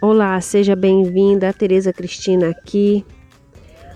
[0.00, 3.04] Olá, seja bem-vinda, Tereza Cristina aqui.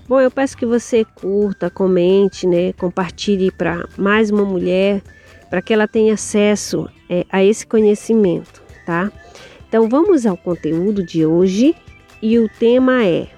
[0.05, 5.01] Bom, eu peço que você curta, comente, né, compartilhe para mais uma mulher,
[5.49, 9.09] para que ela tenha acesso é, a esse conhecimento, tá?
[9.69, 11.73] Então vamos ao conteúdo de hoje
[12.21, 13.29] e o tema é: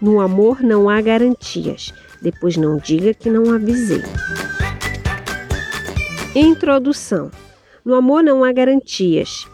[0.00, 1.94] No amor não há garantias.
[2.20, 4.02] Depois não diga que não avisei.
[6.34, 7.30] Introdução:
[7.84, 9.46] No amor não há garantias.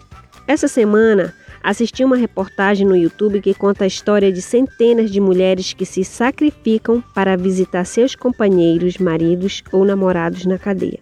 [0.48, 5.74] Essa semana Assisti uma reportagem no YouTube que conta a história de centenas de mulheres
[5.74, 10.98] que se sacrificam para visitar seus companheiros, maridos ou namorados na cadeia.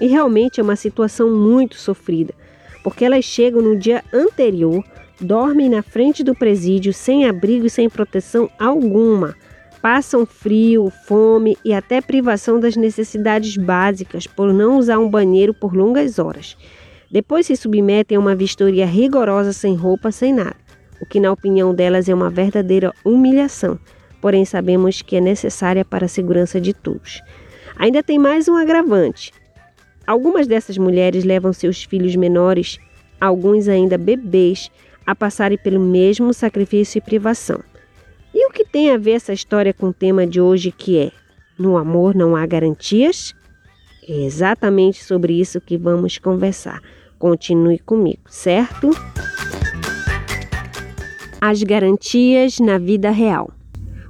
[0.00, 2.32] E realmente é uma situação muito sofrida,
[2.82, 4.82] porque elas chegam no dia anterior,
[5.20, 9.36] dormem na frente do presídio sem abrigo e sem proteção alguma,
[9.82, 15.74] passam frio, fome e até privação das necessidades básicas por não usar um banheiro por
[15.74, 16.56] longas horas.
[17.10, 20.56] Depois se submetem a uma vistoria rigorosa sem roupa, sem nada,
[21.00, 23.78] o que, na opinião delas, é uma verdadeira humilhação,
[24.20, 27.22] porém sabemos que é necessária para a segurança de todos.
[27.76, 29.32] Ainda tem mais um agravante.
[30.06, 32.78] Algumas dessas mulheres levam seus filhos menores,
[33.20, 34.70] alguns ainda bebês,
[35.06, 37.60] a passarem pelo mesmo sacrifício e privação.
[38.34, 41.10] E o que tem a ver essa história com o tema de hoje que é:
[41.58, 43.34] no amor não há garantias?
[44.10, 46.80] É exatamente sobre isso que vamos conversar.
[47.18, 48.88] Continue comigo, certo?
[51.38, 53.50] As garantias na vida real.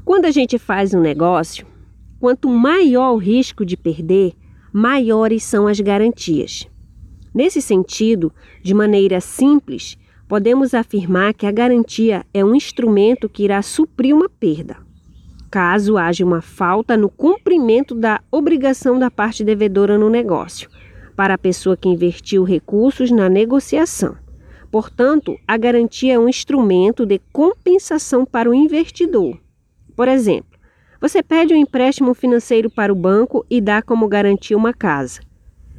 [0.04, 1.66] Quando a gente faz um negócio,
[2.20, 4.34] quanto maior o risco de perder,
[4.72, 6.68] maiores são as garantias.
[7.34, 8.32] Nesse sentido,
[8.62, 14.28] de maneira simples, podemos afirmar que a garantia é um instrumento que irá suprir uma
[14.28, 14.76] perda,
[15.50, 20.70] caso haja uma falta no cumprimento da obrigação da parte devedora no negócio
[21.16, 24.16] para a pessoa que investiu recursos na negociação.
[24.70, 29.40] Portanto, a garantia é um instrumento de compensação para o investidor.
[29.96, 30.58] Por exemplo,
[31.00, 35.20] você pede um empréstimo financeiro para o banco e dá como garantia uma casa.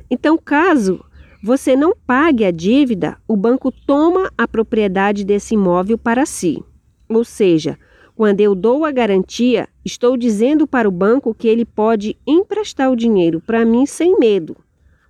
[0.10, 1.06] Então, caso
[1.42, 6.62] você não pague a dívida, o banco toma a propriedade desse imóvel para si.
[7.08, 7.78] Ou seja,
[8.20, 12.96] quando eu dou a garantia, estou dizendo para o banco que ele pode emprestar o
[12.96, 14.58] dinheiro para mim sem medo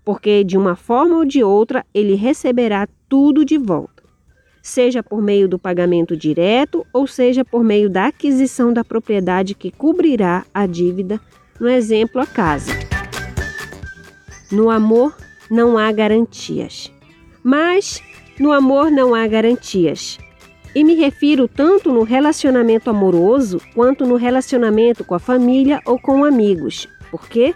[0.09, 4.01] porque de uma forma ou de outra ele receberá tudo de volta,
[4.59, 9.69] seja por meio do pagamento direto ou seja por meio da aquisição da propriedade que
[9.69, 11.21] cobrirá a dívida,
[11.59, 12.71] no exemplo, a casa.
[14.51, 15.15] No amor
[15.47, 16.91] não há garantias.
[17.43, 18.01] Mas
[18.39, 20.17] no amor não há garantias.
[20.79, 26.23] E me refiro tanto no relacionamento amoroso quanto no relacionamento com a família ou com
[26.23, 26.87] amigos.
[27.11, 27.53] Por quê?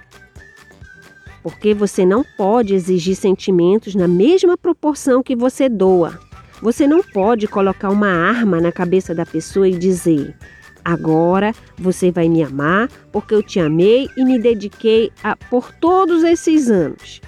[1.42, 6.20] porque você não pode exigir sentimentos na mesma proporção que você doa.
[6.62, 10.36] Você não pode colocar uma arma na cabeça da pessoa e dizer:
[10.84, 16.26] agora você vai me amar porque eu te amei e me dediquei a, por todos
[16.26, 17.22] esses anos.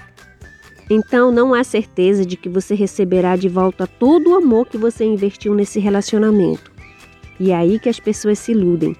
[0.88, 5.04] Então não há certeza de que você receberá de volta todo o amor que você
[5.04, 6.70] investiu nesse relacionamento.
[7.38, 8.96] E é aí que as pessoas se iludem.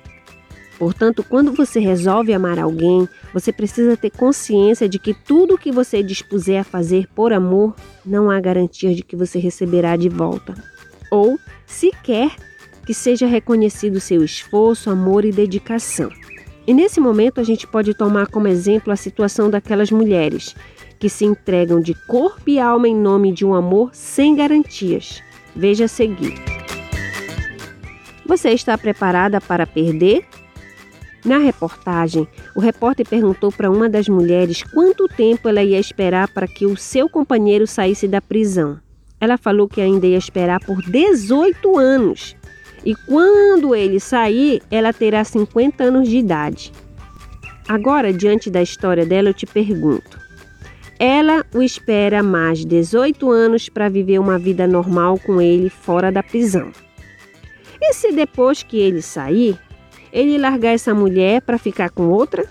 [0.79, 6.03] Portanto, quando você resolve amar alguém, você precisa ter consciência de que tudo que você
[6.03, 10.55] dispuser a fazer por amor, não há garantia de que você receberá de volta.
[11.11, 12.31] Ou, sequer,
[12.85, 16.11] que seja reconhecido seu esforço, amor e dedicação.
[16.67, 20.55] E nesse momento a gente pode tomar como exemplo a situação daquelas mulheres
[20.99, 25.23] que se entregam de corpo e alma em nome de um amor sem garantias.
[25.55, 26.35] Veja a seguir.
[28.25, 30.27] Você está preparada para perder
[31.27, 36.47] na reportagem, o repórter perguntou para uma das mulheres quanto tempo ela ia esperar para
[36.47, 38.79] que o seu companheiro saísse da prisão.
[39.21, 42.37] Ela falou que ainda ia esperar por 18 anos.
[42.87, 46.73] E quando ele sair, ela terá 50 anos de idade.
[47.67, 50.17] Agora, diante da história dela, eu te pergunto:
[50.97, 56.23] ela o espera mais 18 anos para viver uma vida normal com ele fora da
[56.23, 56.71] prisão.
[57.83, 59.59] E se depois que ele sair,
[60.13, 62.49] ele largar essa mulher para ficar com outra?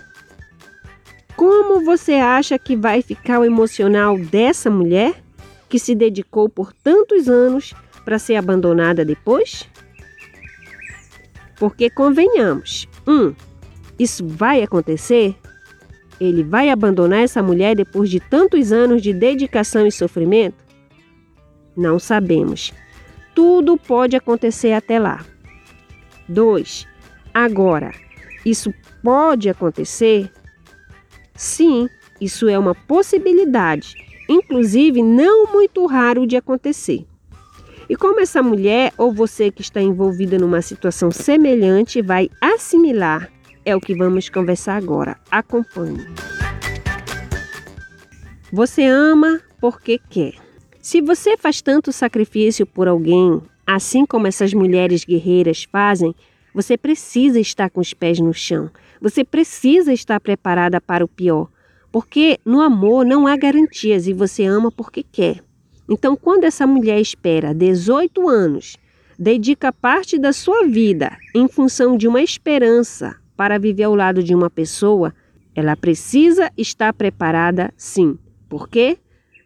[1.34, 5.14] Como você acha que vai ficar o emocional dessa mulher
[5.66, 7.72] que se dedicou por tantos anos
[8.04, 9.66] para ser abandonada depois?
[11.58, 13.34] Porque convenhamos, um,
[13.98, 15.34] isso vai acontecer?
[16.20, 20.64] Ele vai abandonar essa mulher depois de tantos anos de dedicação e sofrimento?
[21.76, 22.72] Não sabemos.
[23.34, 25.24] Tudo pode acontecer até lá.
[26.28, 26.86] 2.
[27.32, 27.92] Agora,
[28.44, 30.30] isso pode acontecer?
[31.34, 31.88] Sim,
[32.20, 33.94] isso é uma possibilidade,
[34.28, 37.06] inclusive não muito raro de acontecer.
[37.88, 43.30] E como essa mulher ou você que está envolvida numa situação semelhante vai assimilar,
[43.64, 45.16] é o que vamos conversar agora.
[45.30, 46.04] Acompanhe.
[48.52, 50.34] Você ama porque quer.
[50.80, 56.14] Se você faz tanto sacrifício por alguém, assim como essas mulheres guerreiras fazem,
[56.54, 58.70] você precisa estar com os pés no chão.
[59.00, 61.48] Você precisa estar preparada para o pior.
[61.92, 65.45] Porque no amor não há garantias e você ama porque quer.
[65.88, 68.76] Então, quando essa mulher espera 18 anos,
[69.18, 74.34] dedica parte da sua vida em função de uma esperança para viver ao lado de
[74.34, 75.14] uma pessoa,
[75.54, 78.18] ela precisa estar preparada sim.
[78.48, 78.98] Por quê?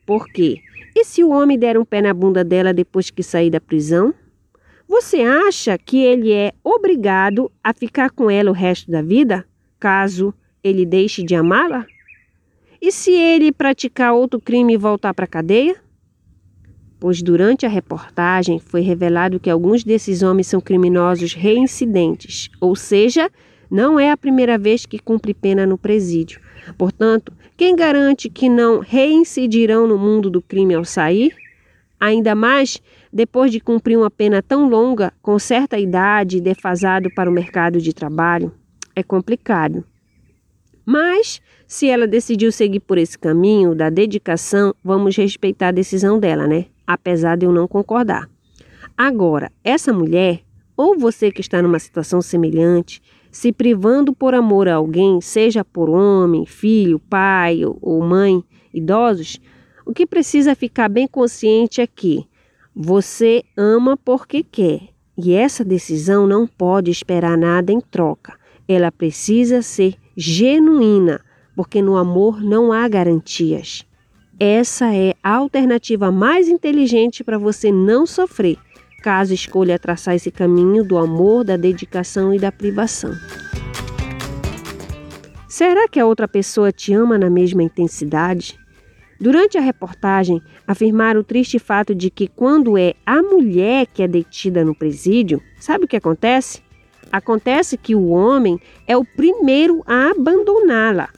[0.07, 0.61] Porque
[0.95, 4.13] e se o homem der um pé na bunda dela depois que sair da prisão?
[4.89, 9.47] Você acha que ele é obrigado a ficar com ela o resto da vida,
[9.79, 10.35] caso
[10.65, 11.87] ele deixe de amá-la?
[12.83, 15.77] E se ele praticar outro crime e voltar para a cadeia?
[17.01, 23.31] Pois durante a reportagem foi revelado que alguns desses homens são criminosos reincidentes, ou seja,
[23.71, 26.41] não é a primeira vez que cumpre pena no presídio.
[26.77, 31.35] Portanto, quem garante que não reincidirão no mundo do crime ao sair?
[31.99, 32.81] Ainda mais
[33.13, 37.81] depois de cumprir uma pena tão longa, com certa idade e defasado para o mercado
[37.81, 38.53] de trabalho?
[38.95, 39.85] É complicado.
[40.85, 46.47] Mas, se ela decidiu seguir por esse caminho da dedicação, vamos respeitar a decisão dela,
[46.47, 46.67] né?
[46.93, 48.29] Apesar de eu não concordar.
[48.97, 50.43] Agora, essa mulher,
[50.77, 55.89] ou você que está numa situação semelhante, se privando por amor a alguém, seja por
[55.89, 58.43] homem, filho, pai ou mãe,
[58.75, 59.41] idosos,
[59.87, 62.27] o que precisa ficar bem consciente é que
[62.75, 68.39] você ama porque quer, e essa decisão não pode esperar nada em troca.
[68.67, 71.21] Ela precisa ser genuína,
[71.57, 73.85] porque no amor não há garantias.
[74.43, 78.57] Essa é a alternativa mais inteligente para você não sofrer,
[79.03, 83.13] caso escolha traçar esse caminho do amor, da dedicação e da privação.
[85.47, 88.59] Será que a outra pessoa te ama na mesma intensidade?
[89.21, 94.09] Durante a reportagem, afirmaram o triste fato de que quando é a mulher que é
[94.09, 96.63] detida no presídio, sabe o que acontece?
[97.13, 101.11] Acontece que o homem é o primeiro a abandoná-la.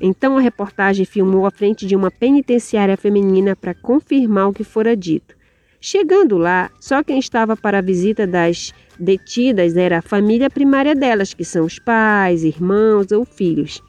[0.00, 4.96] Então a reportagem filmou à frente de uma penitenciária feminina para confirmar o que fora
[4.96, 5.36] dito.
[5.80, 11.32] Chegando lá, só quem estava para a visita das detidas era a família primária delas,
[11.32, 13.82] que são os pais, irmãos ou filhos,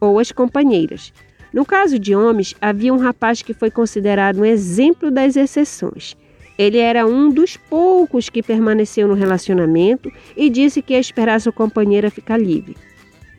[0.00, 1.12] ou as companheiras.
[1.52, 6.16] No caso de homens, havia um rapaz que foi considerado um exemplo das exceções.
[6.58, 11.52] Ele era um dos poucos que permaneceu no relacionamento e disse que ia esperar sua
[11.52, 12.76] companheira ficar livre.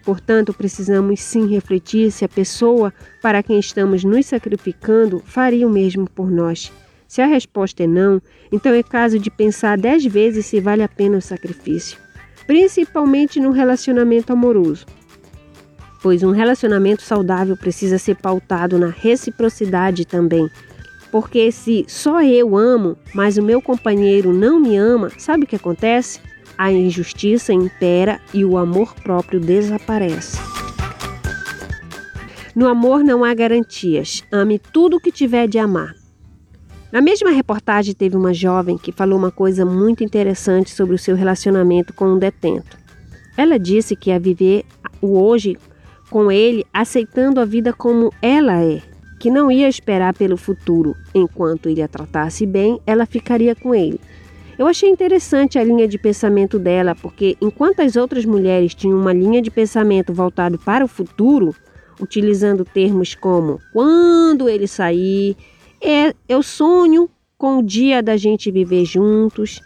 [0.03, 6.09] Portanto, precisamos sim refletir se a pessoa para quem estamos nos sacrificando faria o mesmo
[6.09, 6.71] por nós.
[7.07, 8.21] Se a resposta é não,
[8.51, 11.97] então é caso de pensar dez vezes se vale a pena o sacrifício,
[12.45, 14.85] principalmente no relacionamento amoroso.
[16.01, 20.49] Pois um relacionamento saudável precisa ser pautado na reciprocidade também.
[21.11, 25.55] Porque se só eu amo, mas o meu companheiro não me ama, sabe o que
[25.55, 26.19] acontece?
[26.57, 30.37] A injustiça impera e o amor próprio desaparece.
[32.55, 34.23] No amor não há garantias.
[34.31, 35.95] Ame tudo o que tiver de amar.
[36.91, 41.15] Na mesma reportagem teve uma jovem que falou uma coisa muito interessante sobre o seu
[41.15, 42.77] relacionamento com um detento.
[43.35, 44.63] Ela disse que ia viver
[45.01, 45.57] o hoje
[46.11, 48.79] com ele, aceitando a vida como ela é,
[49.19, 50.95] que não ia esperar pelo futuro.
[51.15, 53.99] Enquanto ele a tratasse bem, ela ficaria com ele.
[54.57, 59.11] Eu achei interessante a linha de pensamento dela, porque enquanto as outras mulheres tinham uma
[59.11, 61.55] linha de pensamento voltado para o futuro,
[61.99, 65.35] utilizando termos como quando ele sair,
[65.81, 69.59] é, eu sonho com o dia da gente viver juntos,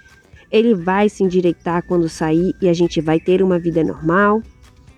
[0.50, 4.41] ele vai se endireitar quando sair e a gente vai ter uma vida normal,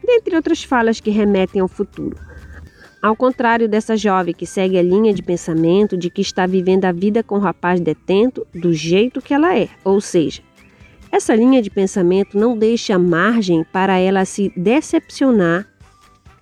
[0.06, 2.29] dentre outras falas que remetem ao futuro.
[3.02, 6.92] Ao contrário dessa jovem que segue a linha de pensamento de que está vivendo a
[6.92, 10.42] vida com o rapaz detento do jeito que ela é, ou seja,
[11.10, 15.66] essa linha de pensamento não deixa margem para ela se decepcionar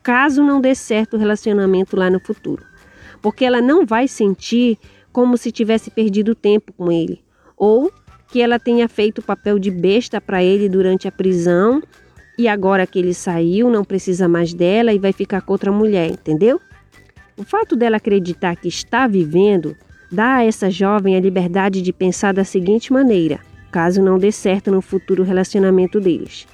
[0.02, 2.66] caso não dê certo o relacionamento lá no futuro,
[3.22, 4.80] porque ela não vai sentir
[5.12, 7.24] como se tivesse perdido tempo com ele,
[7.56, 7.92] ou
[8.30, 11.82] que ela tenha feito o papel de besta para ele durante a prisão
[12.38, 16.10] e agora que ele saiu, não precisa mais dela e vai ficar com outra mulher,
[16.12, 16.62] entendeu?
[17.36, 19.76] O fato dela acreditar que está vivendo
[20.12, 23.40] dá a essa jovem a liberdade de pensar da seguinte maneira,
[23.72, 26.48] caso não dê certo no futuro relacionamento deles.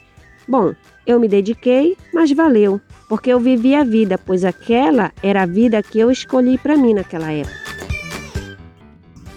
[0.47, 0.73] Bom,
[1.05, 5.83] eu me dediquei, mas valeu, porque eu vivi a vida, pois aquela era a vida
[5.83, 7.63] que eu escolhi para mim naquela época.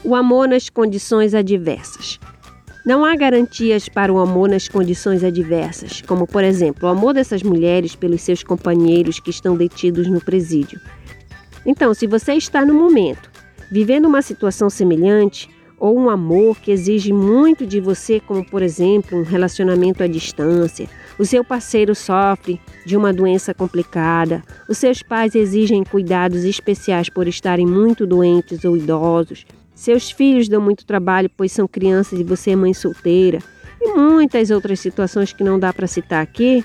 [0.02, 2.18] O amor nas condições adversas.
[2.86, 7.42] Não há garantias para o amor nas condições adversas, como, por exemplo, o amor dessas
[7.42, 10.80] mulheres pelos seus companheiros que estão detidos no presídio.
[11.66, 13.28] Então, se você está no momento
[13.72, 15.48] vivendo uma situação semelhante,
[15.80, 20.88] ou um amor que exige muito de você, como por exemplo um relacionamento à distância,
[21.18, 27.26] o seu parceiro sofre de uma doença complicada, os seus pais exigem cuidados especiais por
[27.26, 29.44] estarem muito doentes ou idosos,
[29.76, 33.40] seus filhos dão muito trabalho pois são crianças e você é mãe solteira,
[33.80, 36.64] e muitas outras situações que não dá para citar aqui.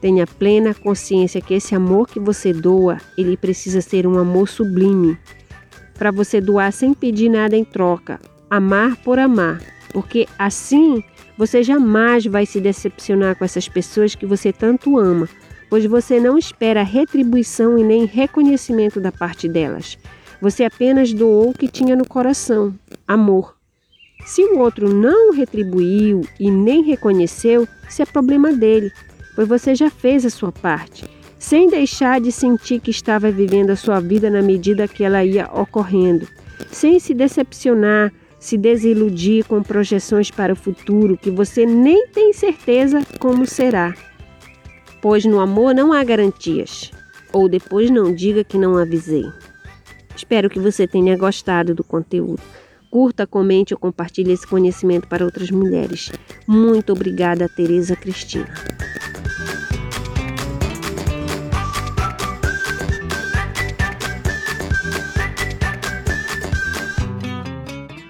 [0.00, 5.18] Tenha plena consciência que esse amor que você doa, ele precisa ser um amor sublime,
[5.94, 9.60] para você doar sem pedir nada em troca, amar por amar,
[9.92, 11.04] porque assim
[11.36, 15.28] você jamais vai se decepcionar com essas pessoas que você tanto ama,
[15.68, 19.98] pois você não espera retribuição e nem reconhecimento da parte delas.
[20.40, 22.74] Você apenas doou o que tinha no coração,
[23.06, 23.56] amor.
[24.26, 28.92] Se o outro não retribuiu e nem reconheceu, isso é problema dele,
[29.34, 33.76] pois você já fez a sua parte sem deixar de sentir que estava vivendo a
[33.76, 36.26] sua vida na medida que ela ia ocorrendo,
[36.70, 43.00] sem se decepcionar, se desiludir com projeções para o futuro que você nem tem certeza
[43.20, 43.94] como será.
[45.00, 46.90] Pois no amor não há garantias.
[47.32, 49.24] Ou depois não diga que não avisei.
[50.18, 52.42] Espero que você tenha gostado do conteúdo.
[52.90, 56.10] Curta, comente ou compartilhe esse conhecimento para outras mulheres.
[56.44, 58.52] Muito obrigada, Tereza Cristina.